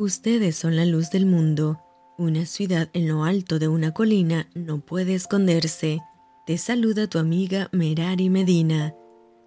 Ustedes 0.00 0.56
son 0.56 0.76
la 0.76 0.86
luz 0.86 1.10
del 1.10 1.26
mundo. 1.26 1.78
Una 2.16 2.46
ciudad 2.46 2.88
en 2.94 3.06
lo 3.06 3.24
alto 3.24 3.58
de 3.58 3.68
una 3.68 3.92
colina 3.92 4.48
no 4.54 4.80
puede 4.80 5.14
esconderse. 5.14 6.00
Te 6.46 6.56
saluda 6.56 7.06
tu 7.06 7.18
amiga 7.18 7.68
Merari 7.70 8.30
Medina. 8.30 8.94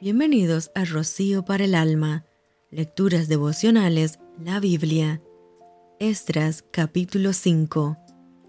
Bienvenidos 0.00 0.70
a 0.76 0.84
Rocío 0.84 1.44
para 1.44 1.64
el 1.64 1.74
Alma. 1.74 2.24
Lecturas 2.70 3.26
devocionales, 3.26 4.20
la 4.38 4.60
Biblia. 4.60 5.20
Estras 5.98 6.64
capítulo 6.70 7.32
5. 7.32 7.96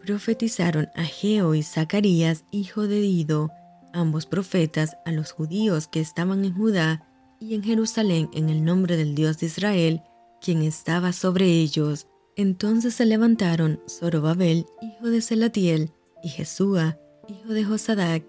Profetizaron 0.06 0.90
Ageo 0.94 1.56
y 1.56 1.64
Zacarías, 1.64 2.46
hijo 2.52 2.88
de 2.88 3.02
Dido, 3.02 3.50
ambos 3.92 4.28
profetas, 4.28 4.98
a 5.04 5.12
los 5.12 5.32
judíos 5.32 5.88
que 5.88 6.02
estaban 6.02 6.46
en 6.46 6.54
Judá 6.54 7.08
y 7.40 7.56
en 7.56 7.64
Jerusalén 7.64 8.30
en 8.36 8.50
el 8.50 8.64
nombre 8.64 8.98
del 8.98 9.16
Dios 9.16 9.40
de 9.40 9.48
Israel, 9.48 10.04
quien 10.42 10.62
estaba 10.64 11.14
sobre 11.14 11.46
ellos. 11.46 12.08
Entonces 12.36 12.96
se 12.96 13.06
levantaron 13.06 13.80
Zorobabel, 13.90 14.66
hijo 14.82 15.08
de 15.08 15.22
Selatiel, 15.22 15.92
y 16.24 16.30
Jesúa, 16.30 16.98
hijo 17.28 17.54
de 17.54 17.64
Josadac, 17.64 18.24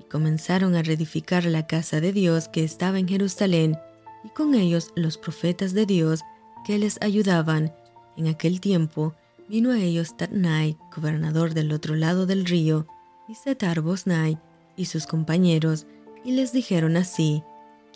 y 0.00 0.04
comenzaron 0.04 0.74
a 0.74 0.82
reedificar 0.82 1.44
la 1.44 1.66
casa 1.66 2.00
de 2.00 2.12
Dios 2.12 2.48
que 2.48 2.64
estaba 2.64 2.98
en 2.98 3.08
Jerusalén, 3.08 3.78
y 4.24 4.28
con 4.30 4.54
ellos 4.54 4.92
los 4.96 5.18
profetas 5.18 5.72
de 5.72 5.86
Dios 5.86 6.20
que 6.66 6.78
les 6.78 7.00
ayudaban. 7.02 7.72
En 8.16 8.26
aquel 8.26 8.60
tiempo 8.60 9.14
vino 9.48 9.70
a 9.70 9.78
ellos 9.78 10.16
Tatnai, 10.16 10.76
gobernador 10.94 11.54
del 11.54 11.72
otro 11.72 11.94
lado 11.94 12.26
del 12.26 12.44
río, 12.44 12.86
y 13.28 13.34
Setar 13.34 13.80
Bosnai 13.80 14.38
y 14.76 14.86
sus 14.86 15.06
compañeros, 15.06 15.86
y 16.24 16.32
les 16.32 16.52
dijeron 16.52 16.96
así, 16.96 17.42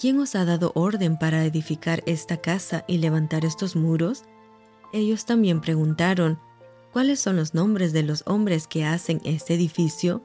¿Quién 0.01 0.19
os 0.19 0.35
ha 0.35 0.45
dado 0.45 0.73
orden 0.75 1.19
para 1.19 1.45
edificar 1.45 2.03
esta 2.07 2.39
casa 2.39 2.85
y 2.89 2.99
levantar 2.99 3.45
estos 3.45 3.77
muros? 3.77 4.25
Ellos 4.93 5.27
también 5.27 5.61
preguntaron, 5.61 6.39
¿cuáles 6.93 7.21
son 7.21 7.37
los 7.37 7.55
nombres 7.55 7.93
de 7.93 8.03
los 8.03 8.25
hombres 8.27 8.67
que 8.67 8.85
hacen 8.85 9.21
este 9.25 9.55
edificio? 9.55 10.23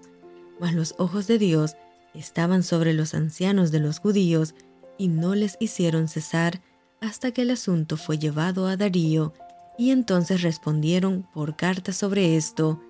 Mas 0.60 0.74
los 0.74 0.96
ojos 0.98 1.28
de 1.28 1.38
Dios 1.38 1.76
estaban 2.14 2.64
sobre 2.64 2.94
los 2.94 3.14
ancianos 3.14 3.72
de 3.72 3.80
los 3.80 4.00
judíos 4.00 4.56
y 4.98 5.10
no 5.10 5.36
les 5.36 5.58
hicieron 5.60 6.08
cesar 6.08 6.62
hasta 7.02 7.32
que 7.32 7.44
el 7.44 7.52
asunto 7.52 7.98
fue 7.98 8.18
llevado 8.18 8.68
a 8.68 8.76
Darío, 8.76 9.34
y 9.78 9.92
entonces 9.92 10.42
respondieron 10.42 11.28
por 11.34 11.56
carta 11.56 11.94
sobre 11.94 12.36
esto. 12.36 12.82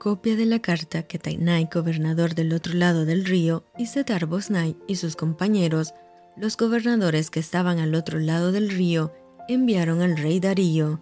Copia 0.00 0.34
de 0.34 0.46
la 0.46 0.58
carta 0.58 1.04
que 1.04 1.20
Tainai, 1.20 1.68
gobernador 1.72 2.34
del 2.34 2.52
otro 2.52 2.74
lado 2.74 3.04
del 3.04 3.24
río, 3.24 3.64
y 3.78 3.86
Setar 3.86 4.26
Bosnai 4.26 4.76
y 4.88 4.96
sus 4.96 5.14
compañeros 5.14 5.94
los 6.36 6.56
gobernadores 6.56 7.30
que 7.30 7.40
estaban 7.40 7.78
al 7.78 7.94
otro 7.94 8.18
lado 8.18 8.52
del 8.52 8.70
río 8.70 9.12
enviaron 9.48 10.02
al 10.02 10.16
rey 10.16 10.40
Darío. 10.40 11.00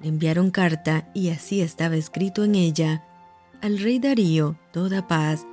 Le 0.00 0.08
enviaron 0.08 0.50
carta 0.50 1.10
y 1.14 1.30
así 1.30 1.60
estaba 1.60 1.96
escrito 1.96 2.44
en 2.44 2.54
ella. 2.54 3.04
Al 3.62 3.78
rey 3.78 3.98
Darío, 3.98 4.58
toda 4.72 5.06
paz, 5.06 5.46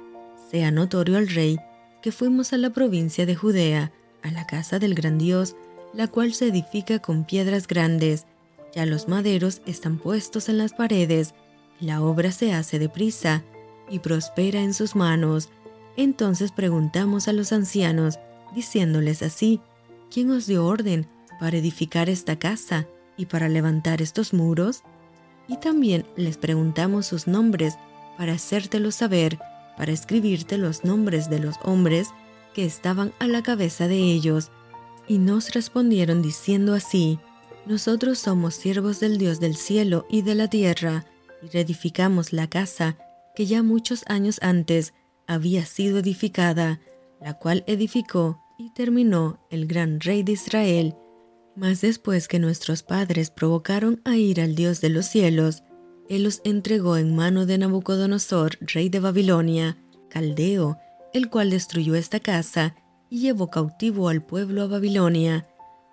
sea 0.50 0.72
notorio 0.72 1.18
al 1.18 1.30
rey 1.30 1.58
que 2.02 2.12
fuimos 2.12 2.52
a 2.52 2.58
la 2.58 2.72
provincia 2.72 3.26
de 3.26 3.36
Judea, 3.36 3.92
a 4.24 4.32
la 4.32 4.48
casa 4.48 4.80
del 4.80 4.96
gran 4.96 5.18
Dios, 5.18 5.56
la 5.94 6.08
cual 6.08 6.34
se 6.34 6.48
edifica 6.48 7.00
con 7.00 7.26
piedras 7.26 7.68
grandes. 7.68 8.26
Ya 8.74 8.86
los 8.86 9.08
maderos 9.08 9.62
están 9.66 9.98
puestos 9.98 10.50
en 10.50 10.58
las 10.58 10.74
paredes, 10.74 11.34
la 11.80 12.02
obra 12.02 12.32
se 12.32 12.54
hace 12.54 12.80
deprisa 12.80 13.44
y 13.90 14.00
prospera 14.00 14.62
en 14.62 14.74
sus 14.74 14.96
manos. 14.96 15.50
Entonces 15.98 16.52
preguntamos 16.52 17.28
a 17.28 17.34
los 17.34 17.52
ancianos, 17.52 18.20
diciéndoles 18.54 19.22
así, 19.22 19.62
¿quién 20.10 20.32
os 20.32 20.48
dio 20.48 20.66
orden 20.66 21.08
para 21.40 21.58
edificar 21.58 22.10
esta 22.10 22.38
casa 22.38 22.88
y 23.18 23.26
para 23.26 23.50
levantar 23.50 24.02
estos 24.02 24.34
muros? 24.34 24.84
Y 25.48 25.58
también 25.58 26.06
les 26.16 26.38
preguntamos 26.38 27.06
sus 27.06 27.28
nombres 27.28 27.76
para 28.18 28.34
hacértelo 28.34 28.92
saber, 28.92 29.40
para 29.78 29.92
escribirte 29.92 30.58
los 30.58 30.84
nombres 30.84 31.30
de 31.30 31.40
los 31.40 31.56
hombres 31.64 32.10
que 32.54 32.66
estaban 32.66 33.14
a 33.20 33.28
la 33.28 33.42
cabeza 33.42 33.88
de 33.88 33.98
ellos. 33.98 34.52
Y 35.08 35.18
nos 35.18 35.54
respondieron 35.54 36.22
diciendo 36.22 36.74
así, 36.74 37.20
nosotros 37.66 38.20
somos 38.20 38.56
siervos 38.56 39.00
del 39.00 39.18
Dios 39.18 39.40
del 39.40 39.56
cielo 39.56 40.06
y 40.10 40.22
de 40.22 40.36
la 40.36 40.48
tierra, 40.48 41.06
y 41.42 41.48
reedificamos 41.48 42.34
la 42.34 42.48
casa 42.48 42.98
que 43.36 43.46
ya 43.46 43.64
muchos 43.64 44.04
años 44.08 44.40
antes 44.42 44.94
había 45.28 45.66
sido 45.66 46.00
edificada, 46.00 46.80
la 47.20 47.36
cual 47.36 47.64
edificó 47.68 48.41
y 48.58 48.72
terminó 48.72 49.40
el 49.50 49.68
gran 49.68 50.00
rey 50.00 50.24
de 50.24 50.34
Israel. 50.34 50.96
Mas 51.56 51.82
después 51.82 52.28
que 52.28 52.40
nuestros 52.40 52.84
padres 52.84 53.30
provocaron 53.30 54.02
a 54.06 54.16
ir 54.16 54.40
al 54.42 54.56
Dios 54.56 54.82
de 54.82 54.90
los 54.90 55.06
cielos, 55.06 55.64
Él 56.10 56.24
los 56.24 56.42
entregó 56.44 56.98
en 56.98 57.16
mano 57.16 57.46
de 57.46 57.58
Nabucodonosor, 57.58 58.58
rey 58.62 58.90
de 58.90 59.00
Babilonia, 59.00 59.78
caldeo, 60.10 60.78
el 61.14 61.30
cual 61.30 61.50
destruyó 61.50 61.96
esta 61.96 62.20
casa 62.20 62.76
y 63.10 63.20
llevó 63.20 63.50
cautivo 63.50 64.10
al 64.10 64.24
pueblo 64.24 64.62
a 64.62 64.68
Babilonia. 64.68 65.48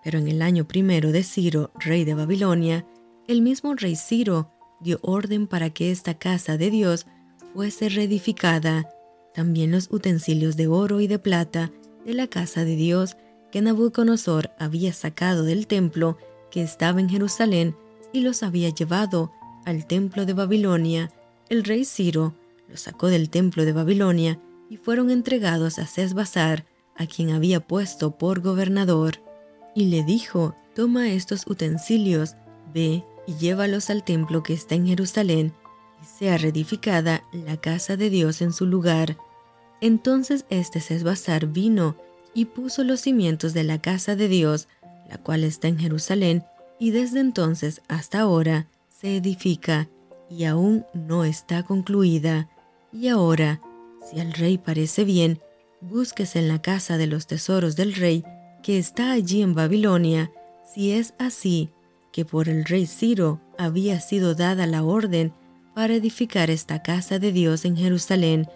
Pero 0.04 0.18
en 0.18 0.28
el 0.28 0.42
año 0.42 0.66
primero 0.68 1.10
de 1.10 1.24
Ciro, 1.24 1.72
rey 1.80 2.04
de 2.04 2.14
Babilonia, 2.14 2.86
el 3.26 3.42
mismo 3.42 3.74
rey 3.74 3.96
Ciro 3.96 4.50
dio 4.80 4.98
orden 5.02 5.46
para 5.46 5.70
que 5.70 5.90
esta 5.90 6.14
casa 6.14 6.56
de 6.56 6.70
Dios 6.70 7.06
fuese 7.52 7.88
reedificada. 7.88 8.88
También 9.34 9.72
los 9.72 9.90
utensilios 9.90 10.56
de 10.56 10.68
oro 10.68 11.00
y 11.00 11.08
de 11.08 11.18
plata 11.18 11.72
de 12.08 12.14
la 12.14 12.26
casa 12.26 12.64
de 12.64 12.74
Dios 12.74 13.18
que 13.52 13.60
Nabucodonosor 13.60 14.50
había 14.58 14.94
sacado 14.94 15.44
del 15.44 15.66
templo 15.66 16.16
que 16.50 16.62
estaba 16.62 17.00
en 17.00 17.10
Jerusalén 17.10 17.76
y 18.14 18.22
los 18.22 18.42
había 18.42 18.70
llevado 18.70 19.30
al 19.66 19.86
templo 19.86 20.24
de 20.24 20.32
Babilonia. 20.32 21.12
El 21.50 21.64
rey 21.64 21.84
Ciro 21.84 22.32
los 22.66 22.80
sacó 22.80 23.08
del 23.08 23.28
templo 23.28 23.66
de 23.66 23.74
Babilonia 23.74 24.40
y 24.70 24.78
fueron 24.78 25.10
entregados 25.10 25.78
a 25.78 25.86
Sesbazar, 25.86 26.64
a 26.96 27.06
quien 27.06 27.28
había 27.28 27.60
puesto 27.60 28.16
por 28.16 28.40
gobernador. 28.40 29.22
Y 29.74 29.84
le 29.90 30.02
dijo, 30.02 30.56
toma 30.74 31.10
estos 31.10 31.46
utensilios, 31.46 32.36
ve 32.72 33.04
y 33.26 33.34
llévalos 33.34 33.90
al 33.90 34.02
templo 34.02 34.42
que 34.42 34.54
está 34.54 34.74
en 34.76 34.86
Jerusalén, 34.86 35.52
y 36.02 36.06
sea 36.06 36.38
reedificada 36.38 37.22
la 37.32 37.58
casa 37.58 37.98
de 37.98 38.08
Dios 38.08 38.40
en 38.40 38.54
su 38.54 38.64
lugar. 38.64 39.18
Entonces 39.80 40.44
este 40.50 40.80
Sesbazar 40.80 41.46
vino 41.46 41.96
y 42.34 42.46
puso 42.46 42.84
los 42.84 43.00
cimientos 43.00 43.54
de 43.54 43.64
la 43.64 43.80
casa 43.80 44.16
de 44.16 44.28
Dios, 44.28 44.68
la 45.08 45.18
cual 45.18 45.44
está 45.44 45.68
en 45.68 45.78
Jerusalén, 45.78 46.44
y 46.78 46.90
desde 46.90 47.20
entonces 47.20 47.82
hasta 47.88 48.20
ahora 48.20 48.68
se 48.88 49.16
edifica 49.16 49.88
y 50.30 50.44
aún 50.44 50.84
no 50.94 51.24
está 51.24 51.62
concluida. 51.62 52.48
Y 52.92 53.08
ahora, 53.08 53.60
si 54.08 54.20
al 54.20 54.32
rey 54.32 54.58
parece 54.58 55.04
bien, 55.04 55.40
búsquese 55.80 56.38
en 56.38 56.48
la 56.48 56.60
casa 56.60 56.96
de 56.96 57.06
los 57.06 57.26
tesoros 57.26 57.76
del 57.76 57.94
rey 57.94 58.24
que 58.62 58.78
está 58.78 59.12
allí 59.12 59.42
en 59.42 59.54
Babilonia, 59.54 60.30
si 60.74 60.92
es 60.92 61.14
así 61.18 61.70
que 62.12 62.24
por 62.24 62.48
el 62.48 62.64
rey 62.64 62.86
Ciro 62.86 63.40
había 63.58 64.00
sido 64.00 64.34
dada 64.34 64.66
la 64.66 64.82
orden 64.82 65.32
para 65.74 65.94
edificar 65.94 66.50
esta 66.50 66.82
casa 66.82 67.18
de 67.18 67.32
Dios 67.32 67.64
en 67.64 67.76
Jerusalén, 67.76 68.48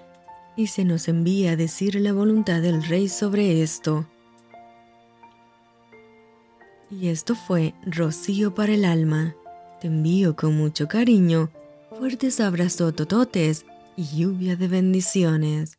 y 0.56 0.66
se 0.66 0.84
nos 0.84 1.08
envía 1.08 1.52
a 1.52 1.56
decir 1.56 1.94
la 1.96 2.12
voluntad 2.12 2.60
del 2.60 2.82
Rey 2.82 3.08
sobre 3.08 3.62
esto. 3.62 4.06
Y 6.90 7.08
esto 7.08 7.34
fue 7.34 7.74
Rocío 7.86 8.54
para 8.54 8.74
el 8.74 8.84
alma. 8.84 9.34
Te 9.80 9.86
envío 9.86 10.36
con 10.36 10.56
mucho 10.56 10.88
cariño, 10.88 11.50
fuertes 11.98 12.38
abrazos 12.40 12.94
tototes 12.94 13.64
y 13.96 14.04
lluvia 14.16 14.56
de 14.56 14.68
bendiciones. 14.68 15.78